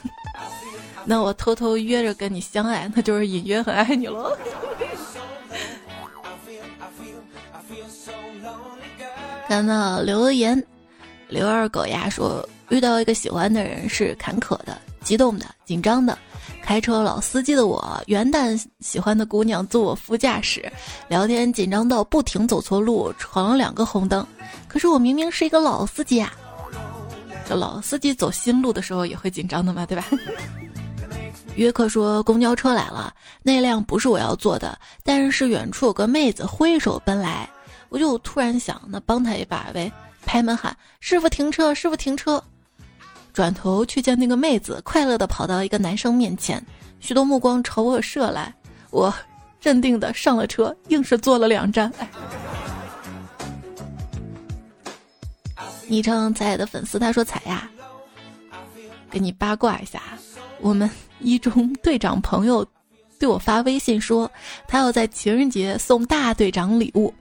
[1.04, 4.30] 那我偷偷约着跟你相爱，那就是隐约很爱你喽。
[9.48, 10.64] 看到留言，
[11.28, 16.16] 刘二狗呀说遇到一个喜欢的人是坎坷的、激动的、紧张的。
[16.62, 20.72] 开车老司机的我，元旦喜欢的姑娘坐我副驾驶，
[21.08, 24.24] 聊天紧张到不停走错路，闯了两个红灯。
[24.68, 26.32] 可是我明明是一个老司机啊！
[27.46, 30.04] 这老司机走新路的时候也会紧张的嘛，对吧？
[31.56, 37.48] 约克说公交车来了，那辆不是我要坐的，但是远处有个妹子挥手奔来，
[37.90, 39.92] 我就突然想，那帮她一把呗，
[40.26, 42.42] 拍门喊师傅停车，师傅停车。
[43.32, 46.64] 转头去见那个妹子，快乐的跑到一个男生面前，
[46.98, 48.52] 许多目光朝我射来，
[48.90, 49.14] 我
[49.60, 51.92] 镇定的上了车，硬是坐了两站。
[55.86, 57.68] 昵称彩彩的粉丝他说：“彩呀，
[59.10, 60.02] 给你八卦一下，
[60.60, 62.66] 我们一中队长朋友
[63.18, 64.30] 对我发微信说，
[64.66, 67.12] 他要在情人节送大队长礼物，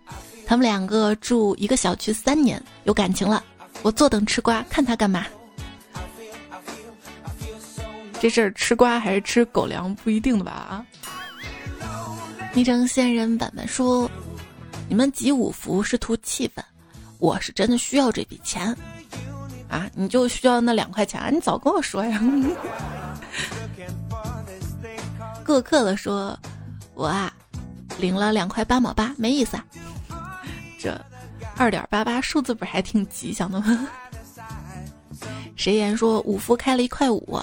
[0.45, 3.43] 他们两个住一个小区三年，有感情了。
[3.82, 5.26] 我坐等吃瓜，看他干嘛。”
[8.19, 10.86] 这事儿吃瓜还是吃狗粮不一定的吧啊！
[12.54, 14.10] 昵称仙人板板说
[14.88, 16.63] ：“你们集五福是图气氛，
[17.23, 18.75] 我是真的需要这笔钱
[19.69, 19.89] 啊！
[19.95, 22.21] 你就需要那两块钱，啊你早跟我说呀！”
[25.45, 26.38] 过客的说
[26.93, 27.33] ：“我啊，
[27.97, 29.65] 领了两块八毛八，没意思啊。
[30.77, 30.99] 这
[31.55, 33.88] 二点八八数字不是还挺吉祥的吗？”
[35.55, 37.39] 谁言说五福开了一块五。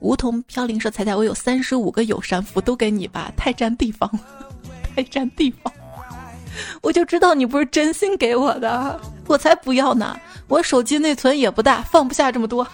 [0.00, 4.20] 梧桐飘零说：“彩彩，我有三十五个友善福，都给你吧，太占地方了，
[4.94, 5.72] 太占地方。
[6.82, 10.18] 我就知道你不是真心给我的，我才不要呢。
[10.48, 12.66] 我手机内存也不大，放不下这么多。”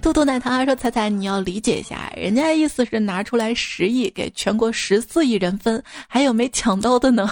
[0.00, 7.28] 嘟嘟奶糖说：“彩彩，你要理解一下，人家意思是拿出来十亿给全国十四亿人分，还有没抢到的呢？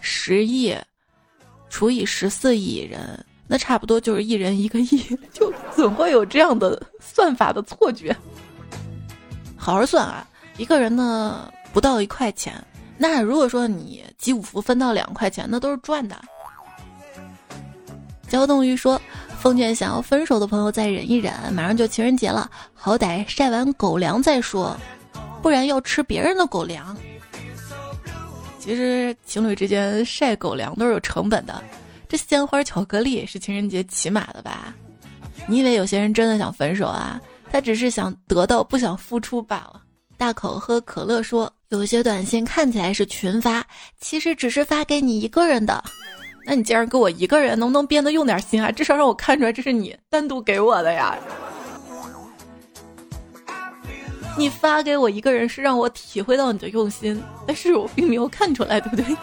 [0.00, 0.74] 十亿
[1.68, 5.02] 除以十四亿人。”那差不多就是一人一个亿，
[5.32, 8.14] 就总会有这样的算法的错觉。
[9.56, 10.26] 好好算啊，
[10.58, 12.52] 一个人呢不到一块钱，
[12.98, 16.20] 那如果说你集五福分到两块钱，那都是赚的。
[18.28, 19.00] 焦冻玉说
[19.40, 24.76] ：“奉劝想要分手的朋友再忍一忍，马上就情人节了，好歹晒完狗粮再说，
[25.40, 26.94] 不然要吃别人的狗粮。”
[28.58, 31.62] 其实情侣之间晒狗粮都是有成本的。
[32.06, 34.74] 这鲜花巧克力是情人节起码的吧？
[35.46, 37.18] 你以为有些人真的想分手啊？
[37.50, 39.80] 他只是想得到，不想付出罢了。
[40.18, 43.64] 大口喝可乐说，有些短信看起来是群发，
[44.00, 45.82] 其实只是发给你一个人的。
[46.44, 48.72] 那你既然给我一个人，能不能编的用点心啊？
[48.72, 51.16] 至少让我看出来这是你单独给我的呀。
[54.36, 59.16] 你发给我一个人是让我体会到你的用心，但是我并没有看出来，对不对？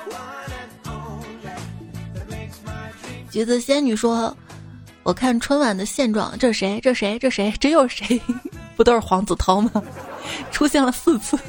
[3.29, 4.35] 橘子仙女说
[5.03, 6.79] ：“我看春晚的现状，这谁？
[6.81, 7.19] 这谁？
[7.19, 7.53] 这谁？
[7.59, 8.21] 这又是谁？
[8.77, 9.83] 不都是黄子韬吗？
[10.51, 11.39] 出现了四次。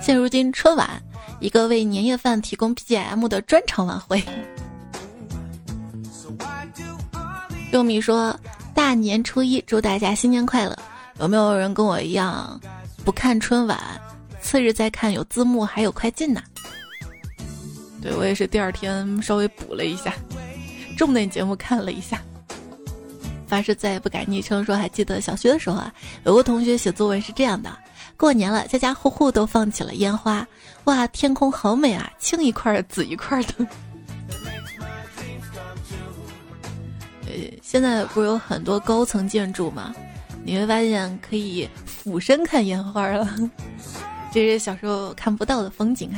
[0.00, 1.00] 现如今春晚，
[1.40, 4.22] 一个为年夜饭提供 BGM 的专场晚会。”
[7.70, 8.38] 六米说
[8.74, 10.76] ：“大年初一，祝大家新年快乐。”
[11.20, 12.60] 有没有人跟我一样
[13.04, 13.78] 不看春晚，
[14.40, 16.42] 次日再看有字幕还有快进呢？
[18.02, 20.12] 对我也是第二天稍微补了一下，
[20.98, 22.20] 重点节目看了一下。
[23.52, 25.92] 发誓再也不改昵称，说还记得小学的时候啊，
[26.24, 27.70] 有个同学写作文是这样的：
[28.16, 30.46] 过年了，家家户户都放起了烟花，
[30.84, 33.66] 哇，天空好美啊，青一块紫一块的。
[37.26, 39.94] 呃，现在不是有很多高层建筑吗？
[40.42, 43.28] 你会发现可以俯身看烟花了，
[44.32, 46.16] 这是小时候看不到的风景啊！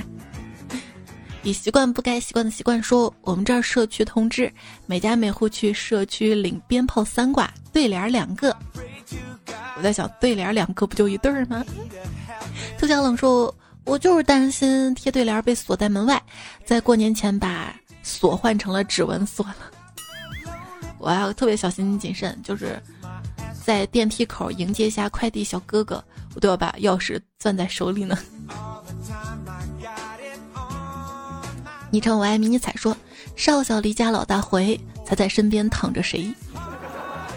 [1.44, 4.50] 以习惯不该习惯的习惯说，我们这儿社区通知，
[4.86, 8.56] 每家每户去社区领鞭炮三挂，对联两个。
[9.76, 11.62] 我在想，对联两个不就一对儿吗？
[12.78, 16.20] 特小冷说，我就是担心贴对联被锁在门外，
[16.64, 19.56] 在过年前把锁换成了指纹锁了。
[20.98, 22.80] 我要特别小心谨慎，就是。
[23.62, 28.14] 在电梯口迎接一下快递小哥哥，我都要把钥匙攥在手里呢。
[31.94, 32.96] 昵称我爱迷你彩说
[33.38, 34.76] ：“少小离家老大回，
[35.06, 36.28] 猜猜身边躺着谁？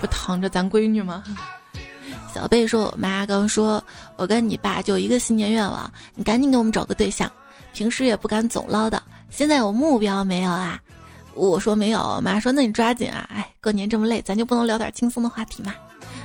[0.01, 1.23] 不躺着咱闺女吗？”
[2.33, 3.83] 小贝说：“我妈刚说，
[4.15, 7.31] 我跟你爸就一个新年愿望，你赶紧给我们找个对象。
[7.71, 8.97] 平时也不敢总唠叨，
[9.29, 10.81] 现在有目标没有啊？”
[11.37, 13.29] 我说没有，妈说那你抓紧啊！
[13.31, 15.75] 哎，过年这么累，咱就不能聊点轻松的话题吗？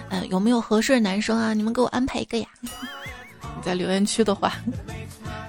[0.08, 1.52] 嗯，有没有合适的男生啊？
[1.52, 2.46] 你们给我安排一个呀！
[2.64, 4.54] 你在留言区的话，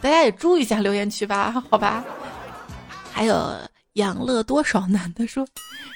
[0.01, 2.03] 大家也注意一下留言区吧，好吧？
[3.13, 3.55] 还有
[3.93, 5.47] 养乐多少男的说，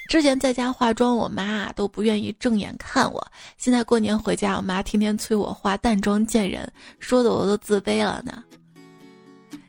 [0.08, 3.28] 之前在家化妆，我妈都不愿意正眼看我。
[3.58, 8.44] 现在过年回家，我妈天天催我化淡妆见人，说的我都自卑了呢。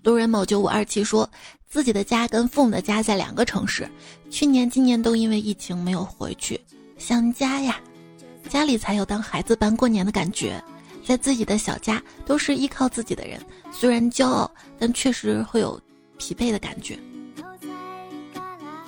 [0.03, 1.29] 路人某九五二七说，
[1.67, 3.89] 自己的家跟父母的家在两个城市，
[4.31, 6.61] 去年、今年都因为疫情没有回去，
[6.99, 7.81] 想家呀。
[8.51, 10.63] 家里才有当孩子般过年的感觉，
[11.03, 13.41] 在自己的小家都是依靠自己的人，
[13.73, 15.81] 虽然骄傲，但确实会有
[16.19, 16.99] 疲惫的感觉。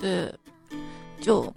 [0.00, 0.32] 对，
[1.20, 1.52] 就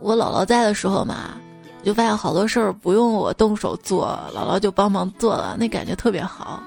[0.00, 1.36] 我姥姥在的时候嘛，
[1.82, 6.62] 就发现好多事儿不用我动手做，姥姥就帮忙做了，那感觉特别好。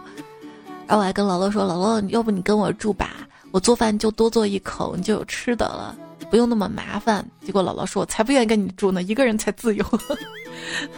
[0.88, 3.10] 然后我还跟姥姥说：“姥姥，要不你跟我住吧，
[3.52, 5.96] 我做饭就多做一口，你就有吃的了。”
[6.30, 9.86] 不用那么麻烦，结果姥姥说：“我才不愿意跟你住呢，一个人才自由。”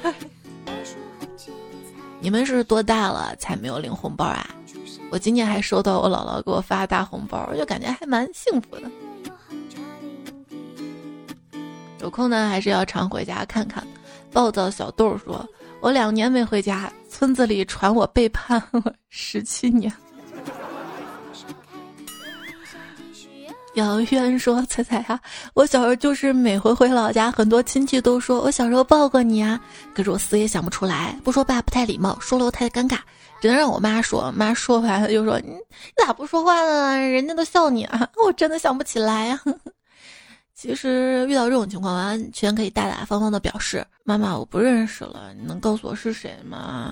[2.19, 4.47] 你们是多大了才没有领红包啊？
[5.12, 8.84] 我今年还收到我姥姥给我发大红包，就感觉还蛮幸福的。
[12.01, 13.86] 有空呢，还是要常回家看看。
[14.32, 15.47] 暴躁小豆说
[15.80, 19.91] ：“我两年没回家，村子里传我背叛 了十七年。”
[23.76, 25.20] 姚渊说：“彩彩啊，
[25.53, 29.60] 我小时候就是每回回老家，很多亲戚都说我小时候抱过你啊，
[29.93, 31.18] 可是我死也想不出来。
[31.24, 32.99] 不说爸不太礼貌，说了我太尴尬，
[33.46, 34.32] 只能让我妈说。
[34.32, 35.56] 妈说完了就说：你
[36.04, 36.98] 咋不说话呢？
[36.98, 38.10] 人家都笑你啊！
[38.26, 39.39] 我真的想不起来啊。
[40.56, 46.91] 其实遇到这种情况，完全可以大大方方的表示：妈妈，我不认识了，你能告诉我是谁吗？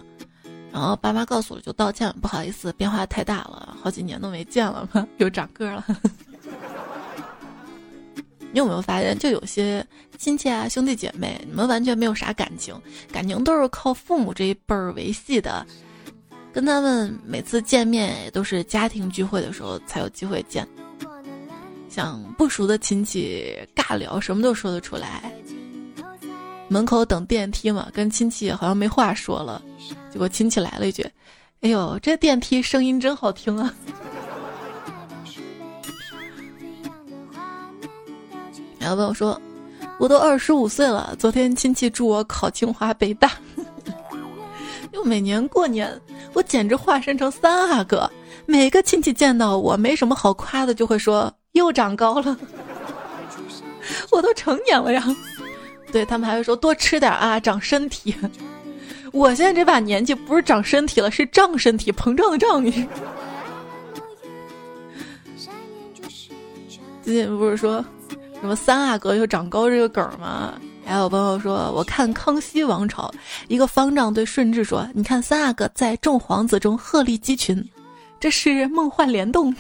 [0.72, 5.84] 然后爸妈告诉了就道歉，不好意思，变化太大了，好几年都没见了嘛，又长个了。
[8.54, 9.84] ”你有没有发现，就有些
[10.20, 12.80] 亲戚啊、兄弟姐妹，你们完全没有啥感情，
[13.12, 15.66] 感情都是靠父母这一辈儿维系的，
[16.54, 20.68] 跟他们每次见面也都是家庭聚会的时候才有机会见。
[21.90, 25.34] 像不熟的亲戚尬聊，什么都说得出来。
[26.68, 29.62] 门口等电梯嘛，跟亲戚好像没话说了，
[30.12, 31.04] 结果亲戚来了一句
[31.62, 33.74] ：“哎呦，这电梯声音真好听啊！”
[38.80, 39.40] 然后问我说
[40.00, 43.32] ：“我都二十五岁了，昨天亲戚祝我考清华北大。
[44.94, 46.00] 又每年过年，
[46.34, 48.10] 我简直化身成三阿哥。
[48.46, 52.38] 每个亲戚见到我没什么好夸的，就会说又长高了。
[54.12, 55.04] 我都成年了呀，
[55.92, 58.16] 对他们还会说多吃点啊，长身体。
[59.12, 62.64] 我现在这把年纪不是长身体了，是胀身体，膨胀的胀。
[62.64, 62.72] 你
[67.02, 67.84] 最近不是说
[68.40, 70.54] 什么三阿哥又长高这个梗吗？
[70.94, 73.12] 还有朋友说，我看康熙王朝，
[73.48, 77.68] 一个方丈对顺治说：“你看三阿哥在众皇子中鹤立鸡群，
[78.20, 79.52] 这是梦幻联动。”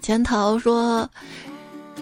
[0.00, 1.10] 潜逃说，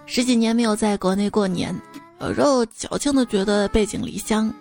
[0.05, 1.75] 十几年没有在国内过年，
[2.21, 4.53] 有时候矫情的觉得背井离乡，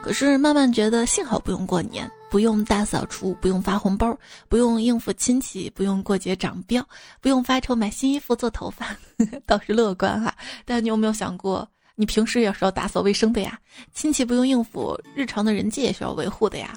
[0.00, 2.08] 可是慢慢觉得幸好不用过年。
[2.30, 4.16] 不用大扫除，不用发红包，
[4.48, 6.82] 不用应付亲戚，不用过节长膘，
[7.20, 8.96] 不用发愁买新衣服做头发，
[9.46, 10.34] 倒是乐观哈。
[10.64, 13.58] 但你有没有想过，你平时也是要打扫卫生的呀？
[13.94, 16.76] 亲戚不用应付，日常的人际也需要维护的呀。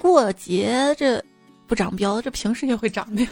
[0.00, 1.22] 过节这
[1.66, 3.26] 不长膘，这平时也会长的。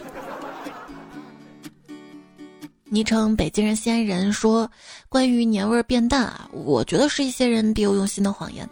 [2.87, 4.69] 昵称北京人西安人说，
[5.09, 8.67] 关于年味变淡啊，我觉得是一些人别有用心的谎言。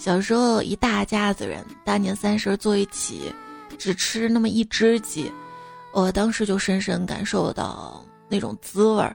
[0.00, 3.30] 小时候，一大家子人大年三十坐一起，
[3.76, 5.30] 只吃那么一只鸡，
[5.92, 9.14] 我当时就深深感受到那种滋味儿。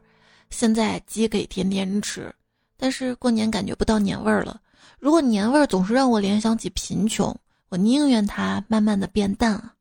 [0.52, 2.32] 现在鸡可以天天吃，
[2.78, 4.62] 但是过年感觉不到年味儿了。
[5.00, 7.36] 如果年味儿总是让我联想起贫穷，
[7.70, 9.74] 我宁愿它慢慢的变淡啊。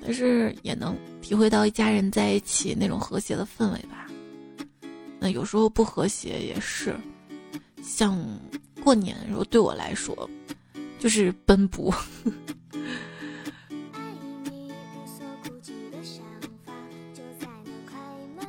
[0.00, 4.06] 但是也能体会到一家人在一起那种和谐的氛围吧。
[5.18, 6.94] 那有时候不和谐也是，
[7.82, 8.16] 像。
[8.82, 10.28] 过年的时候对我来说，
[10.98, 11.94] 就是奔波。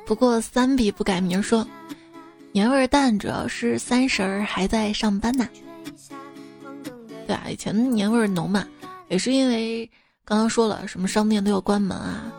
[0.05, 1.65] 不过三笔不改名说，
[2.51, 5.47] 年味淡主要是三十儿还在上班呢。
[7.25, 8.67] 对啊，以前年味浓嘛，
[9.07, 9.89] 也是因为
[10.25, 12.31] 刚刚说了什么商店都要关门啊，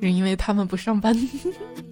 [0.00, 1.14] 是因为他们不上班。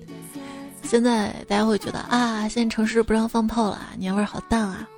[0.83, 4.89] 现在大家会觉得啊，现在城市不让放炮了，年味好淡啊。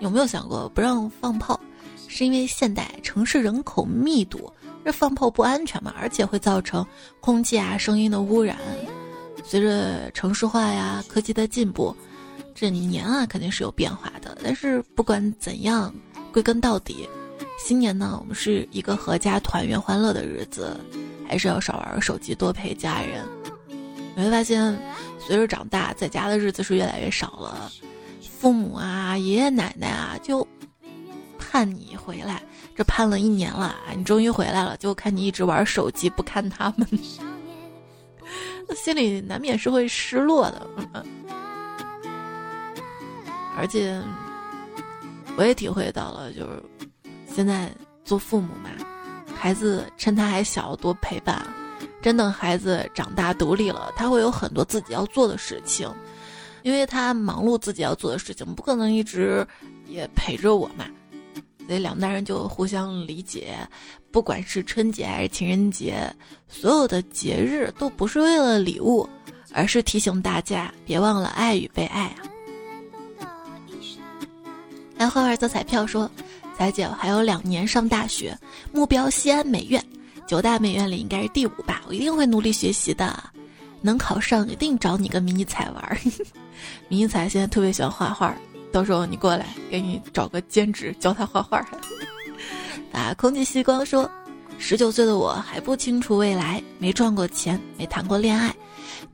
[0.00, 1.58] 有没有想过不让放炮，
[2.06, 4.52] 是因为现代城市人口密度，
[4.84, 5.92] 这放炮不安全嘛？
[5.98, 6.86] 而且会造成
[7.20, 8.56] 空气啊、声音的污染。
[9.44, 11.94] 随着城市化呀、科技的进步，
[12.54, 14.36] 这年啊肯定是有变化的。
[14.42, 15.94] 但是不管怎样，
[16.32, 17.08] 归根到底，
[17.58, 20.78] 新年呢，我们是一个阖家团圆欢乐的日子，
[21.26, 23.24] 还是要少玩手机，多陪家人。
[24.14, 24.76] 你会发现，
[25.18, 27.70] 随着长大，在家的日子是越来越少了。
[28.40, 30.46] 父母啊，爷爷奶奶啊，就
[31.38, 32.40] 盼你回来。
[32.76, 36.86] 这盼了一年了，你终于回来了，就看你一直玩手机，不看他们，
[38.76, 40.64] 心里难免是会失落的。
[43.56, 44.00] 而且，
[45.36, 46.62] 我也体会到了，就是
[47.34, 47.68] 现在
[48.04, 48.70] 做父母嘛，
[49.34, 51.44] 孩子趁他还小，多陪伴。
[52.00, 55.92] 真等孩子长大独立了，他会有很多自己要做的事情。
[56.62, 59.46] 因为他忙碌自己要做的事情，不可能一直
[59.86, 60.86] 也陪着我嘛，
[61.66, 63.56] 所以两代人就互相理解。
[64.10, 66.10] 不管是春节还是情人节，
[66.48, 69.08] 所有的节日都不是为了礼物，
[69.52, 72.16] 而是提醒大家别忘了爱与被爱啊。
[74.96, 76.10] 来花花做彩票说，
[76.56, 78.36] 彩姐还有两年上大学，
[78.72, 79.84] 目标西安美院，
[80.26, 83.22] 九大美院里应该是第五吧，我一定会努力学习的，
[83.80, 85.98] 能考上一定找你跟迷彩玩。
[86.88, 88.34] 迷彩现在特别喜欢画画，
[88.72, 91.64] 到时候你过来给你找个兼职教他画画。
[92.92, 94.10] 打空气吸光说，
[94.58, 98.54] 十九岁的我还不清楚未来，没赚过钱，没谈过恋爱，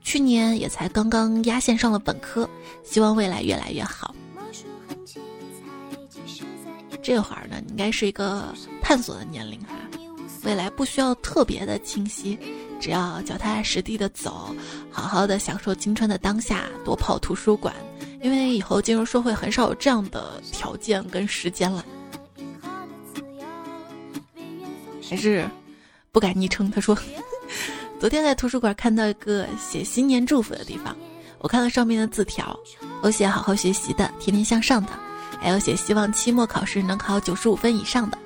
[0.01, 2.49] 去年也才刚刚压线上了本科，
[2.83, 4.15] 希望未来越来越好。
[7.03, 8.51] 这会儿呢，应该是一个
[8.81, 9.75] 探索的年龄哈，
[10.43, 12.39] 未来不需要特别的清晰。
[12.79, 14.55] 只要脚踏实地的走，
[14.91, 17.73] 好好的享受青春的当下，多跑图书馆，
[18.21, 21.83] 因为以后进入社会很少有这样的条件跟时间了。
[25.07, 25.47] 还是
[26.11, 26.97] 不改昵称，他说，
[27.99, 30.95] 昨天在图书馆看到一个写新年祝福的地方，
[31.39, 32.57] 我看了上面的字条，
[33.03, 34.89] 有写好好学习的，天天向上的，
[35.39, 38.17] 还有写希望期末考试能考九十五分以上的，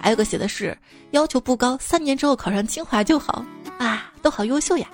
[0.00, 0.76] 还有个写的是
[1.10, 3.44] 要求不高，三年之后考上清华就好。
[3.78, 4.88] 啊，都好优秀呀！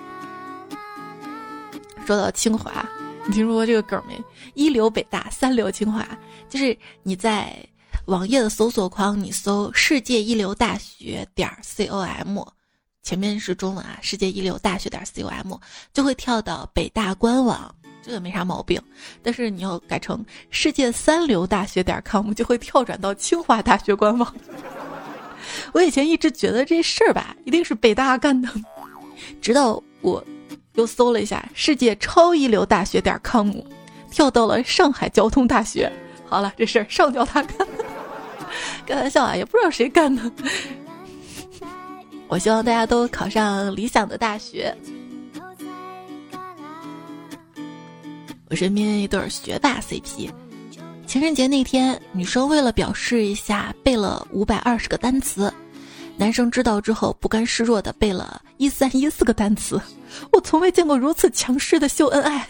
[2.06, 2.86] 说到清华，
[3.26, 4.22] 你听说过这个梗没？
[4.52, 6.06] 一流北大，三流清华，
[6.50, 7.56] 就是你在
[8.04, 12.38] 网页的搜索框，你搜“世界一流大学点 com”，
[13.02, 15.54] 前面是中文啊，“世界一流大学点 com”，
[15.94, 18.78] 就会跳到北大官网，这个没啥毛病。
[19.22, 24.34] 但是你要改成“世界三流大学点 com”，就会跳转到清华大学官网。
[25.72, 28.48] 我以前一直觉得这事儿吧，一定是北大干的。
[29.40, 30.22] 直到我
[30.74, 33.52] 又搜了一下世界超一流大学点 com，
[34.10, 35.90] 跳到了上海交通大学。
[36.26, 37.66] 好了，这事儿上交他干，
[38.86, 40.22] 开玩笑啊，也不知道谁干的。
[42.26, 44.74] 我希望大家都考上理想的大学。
[48.50, 50.30] 我身边一对学霸 CP，
[51.06, 55.52] 情人节那天，女生为了表示一下背了五百二十个单词，
[56.16, 59.80] 男生知道之后不甘示弱的背了一三一四个单词。
[60.30, 62.46] 我从未见过如此强势的秀恩爱。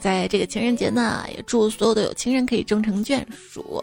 [0.00, 3.82] 在这个情人节呢，也祝所有的有情人可以终成眷属，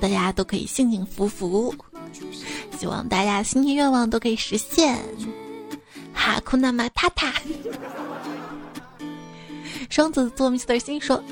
[0.00, 1.74] 大家都可以幸幸福福。
[2.78, 4.98] 希望大家新年愿望都可以实现。
[6.12, 7.32] 哈库纳马塔塔。
[9.88, 11.22] 双子座 Mr 心说：“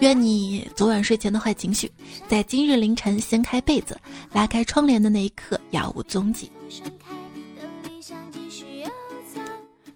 [0.00, 1.90] 愿你昨晚睡前的坏情绪，
[2.26, 3.98] 在今日凌晨掀开被子、
[4.32, 6.50] 拉开窗帘的那一刻杳无踪迹。”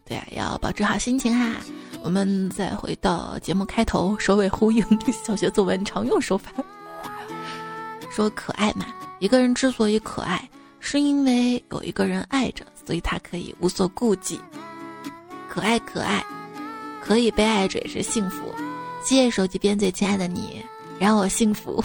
[0.04, 1.56] 对啊，要保持好心情哈。
[2.02, 4.84] 我们再回到节目开头，首尾呼应
[5.24, 6.52] 小学作文常用手法。
[8.10, 8.84] 说可爱嘛，
[9.20, 10.46] 一个人之所以可爱，
[10.80, 14.38] 是因为有一个人爱着，所以他可以无所顾忌。
[15.48, 16.22] 可爱可爱，
[17.00, 18.42] 可以被爱着也是幸福。
[19.04, 20.64] 谢谢手机边最亲爱的你，
[20.98, 21.84] 让我幸福。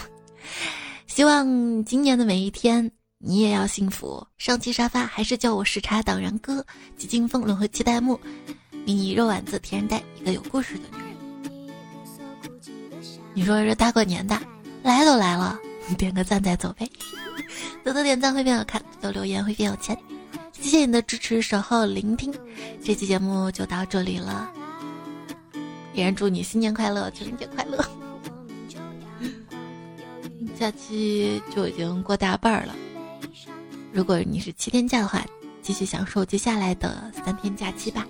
[1.06, 4.26] 希望今年的每一天，你也要幸福。
[4.38, 6.66] 上期沙发还是叫我时差党然哥，
[6.98, 8.18] 寂静风轮回期待木。
[8.86, 11.74] 迷你肉丸子天然呆一个有故事的女人。
[13.34, 14.40] 你说这大过年的
[14.82, 15.60] 来都来了，
[15.98, 16.90] 点个赞再走呗。
[17.84, 19.98] 多多点赞会变好看，多多留言会变有钱。
[20.54, 22.34] 谢谢你的支持、守候、聆听。
[22.82, 24.50] 这期节目就到这里了，
[25.94, 27.78] 依然祝你新年快乐，情人节快乐。
[30.58, 32.76] 假期就已经过大半了，
[33.92, 35.26] 如果你是七天假的话，
[35.62, 38.08] 继续享受接下来的三天假期吧。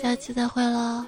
[0.00, 1.04] 下期再会喽。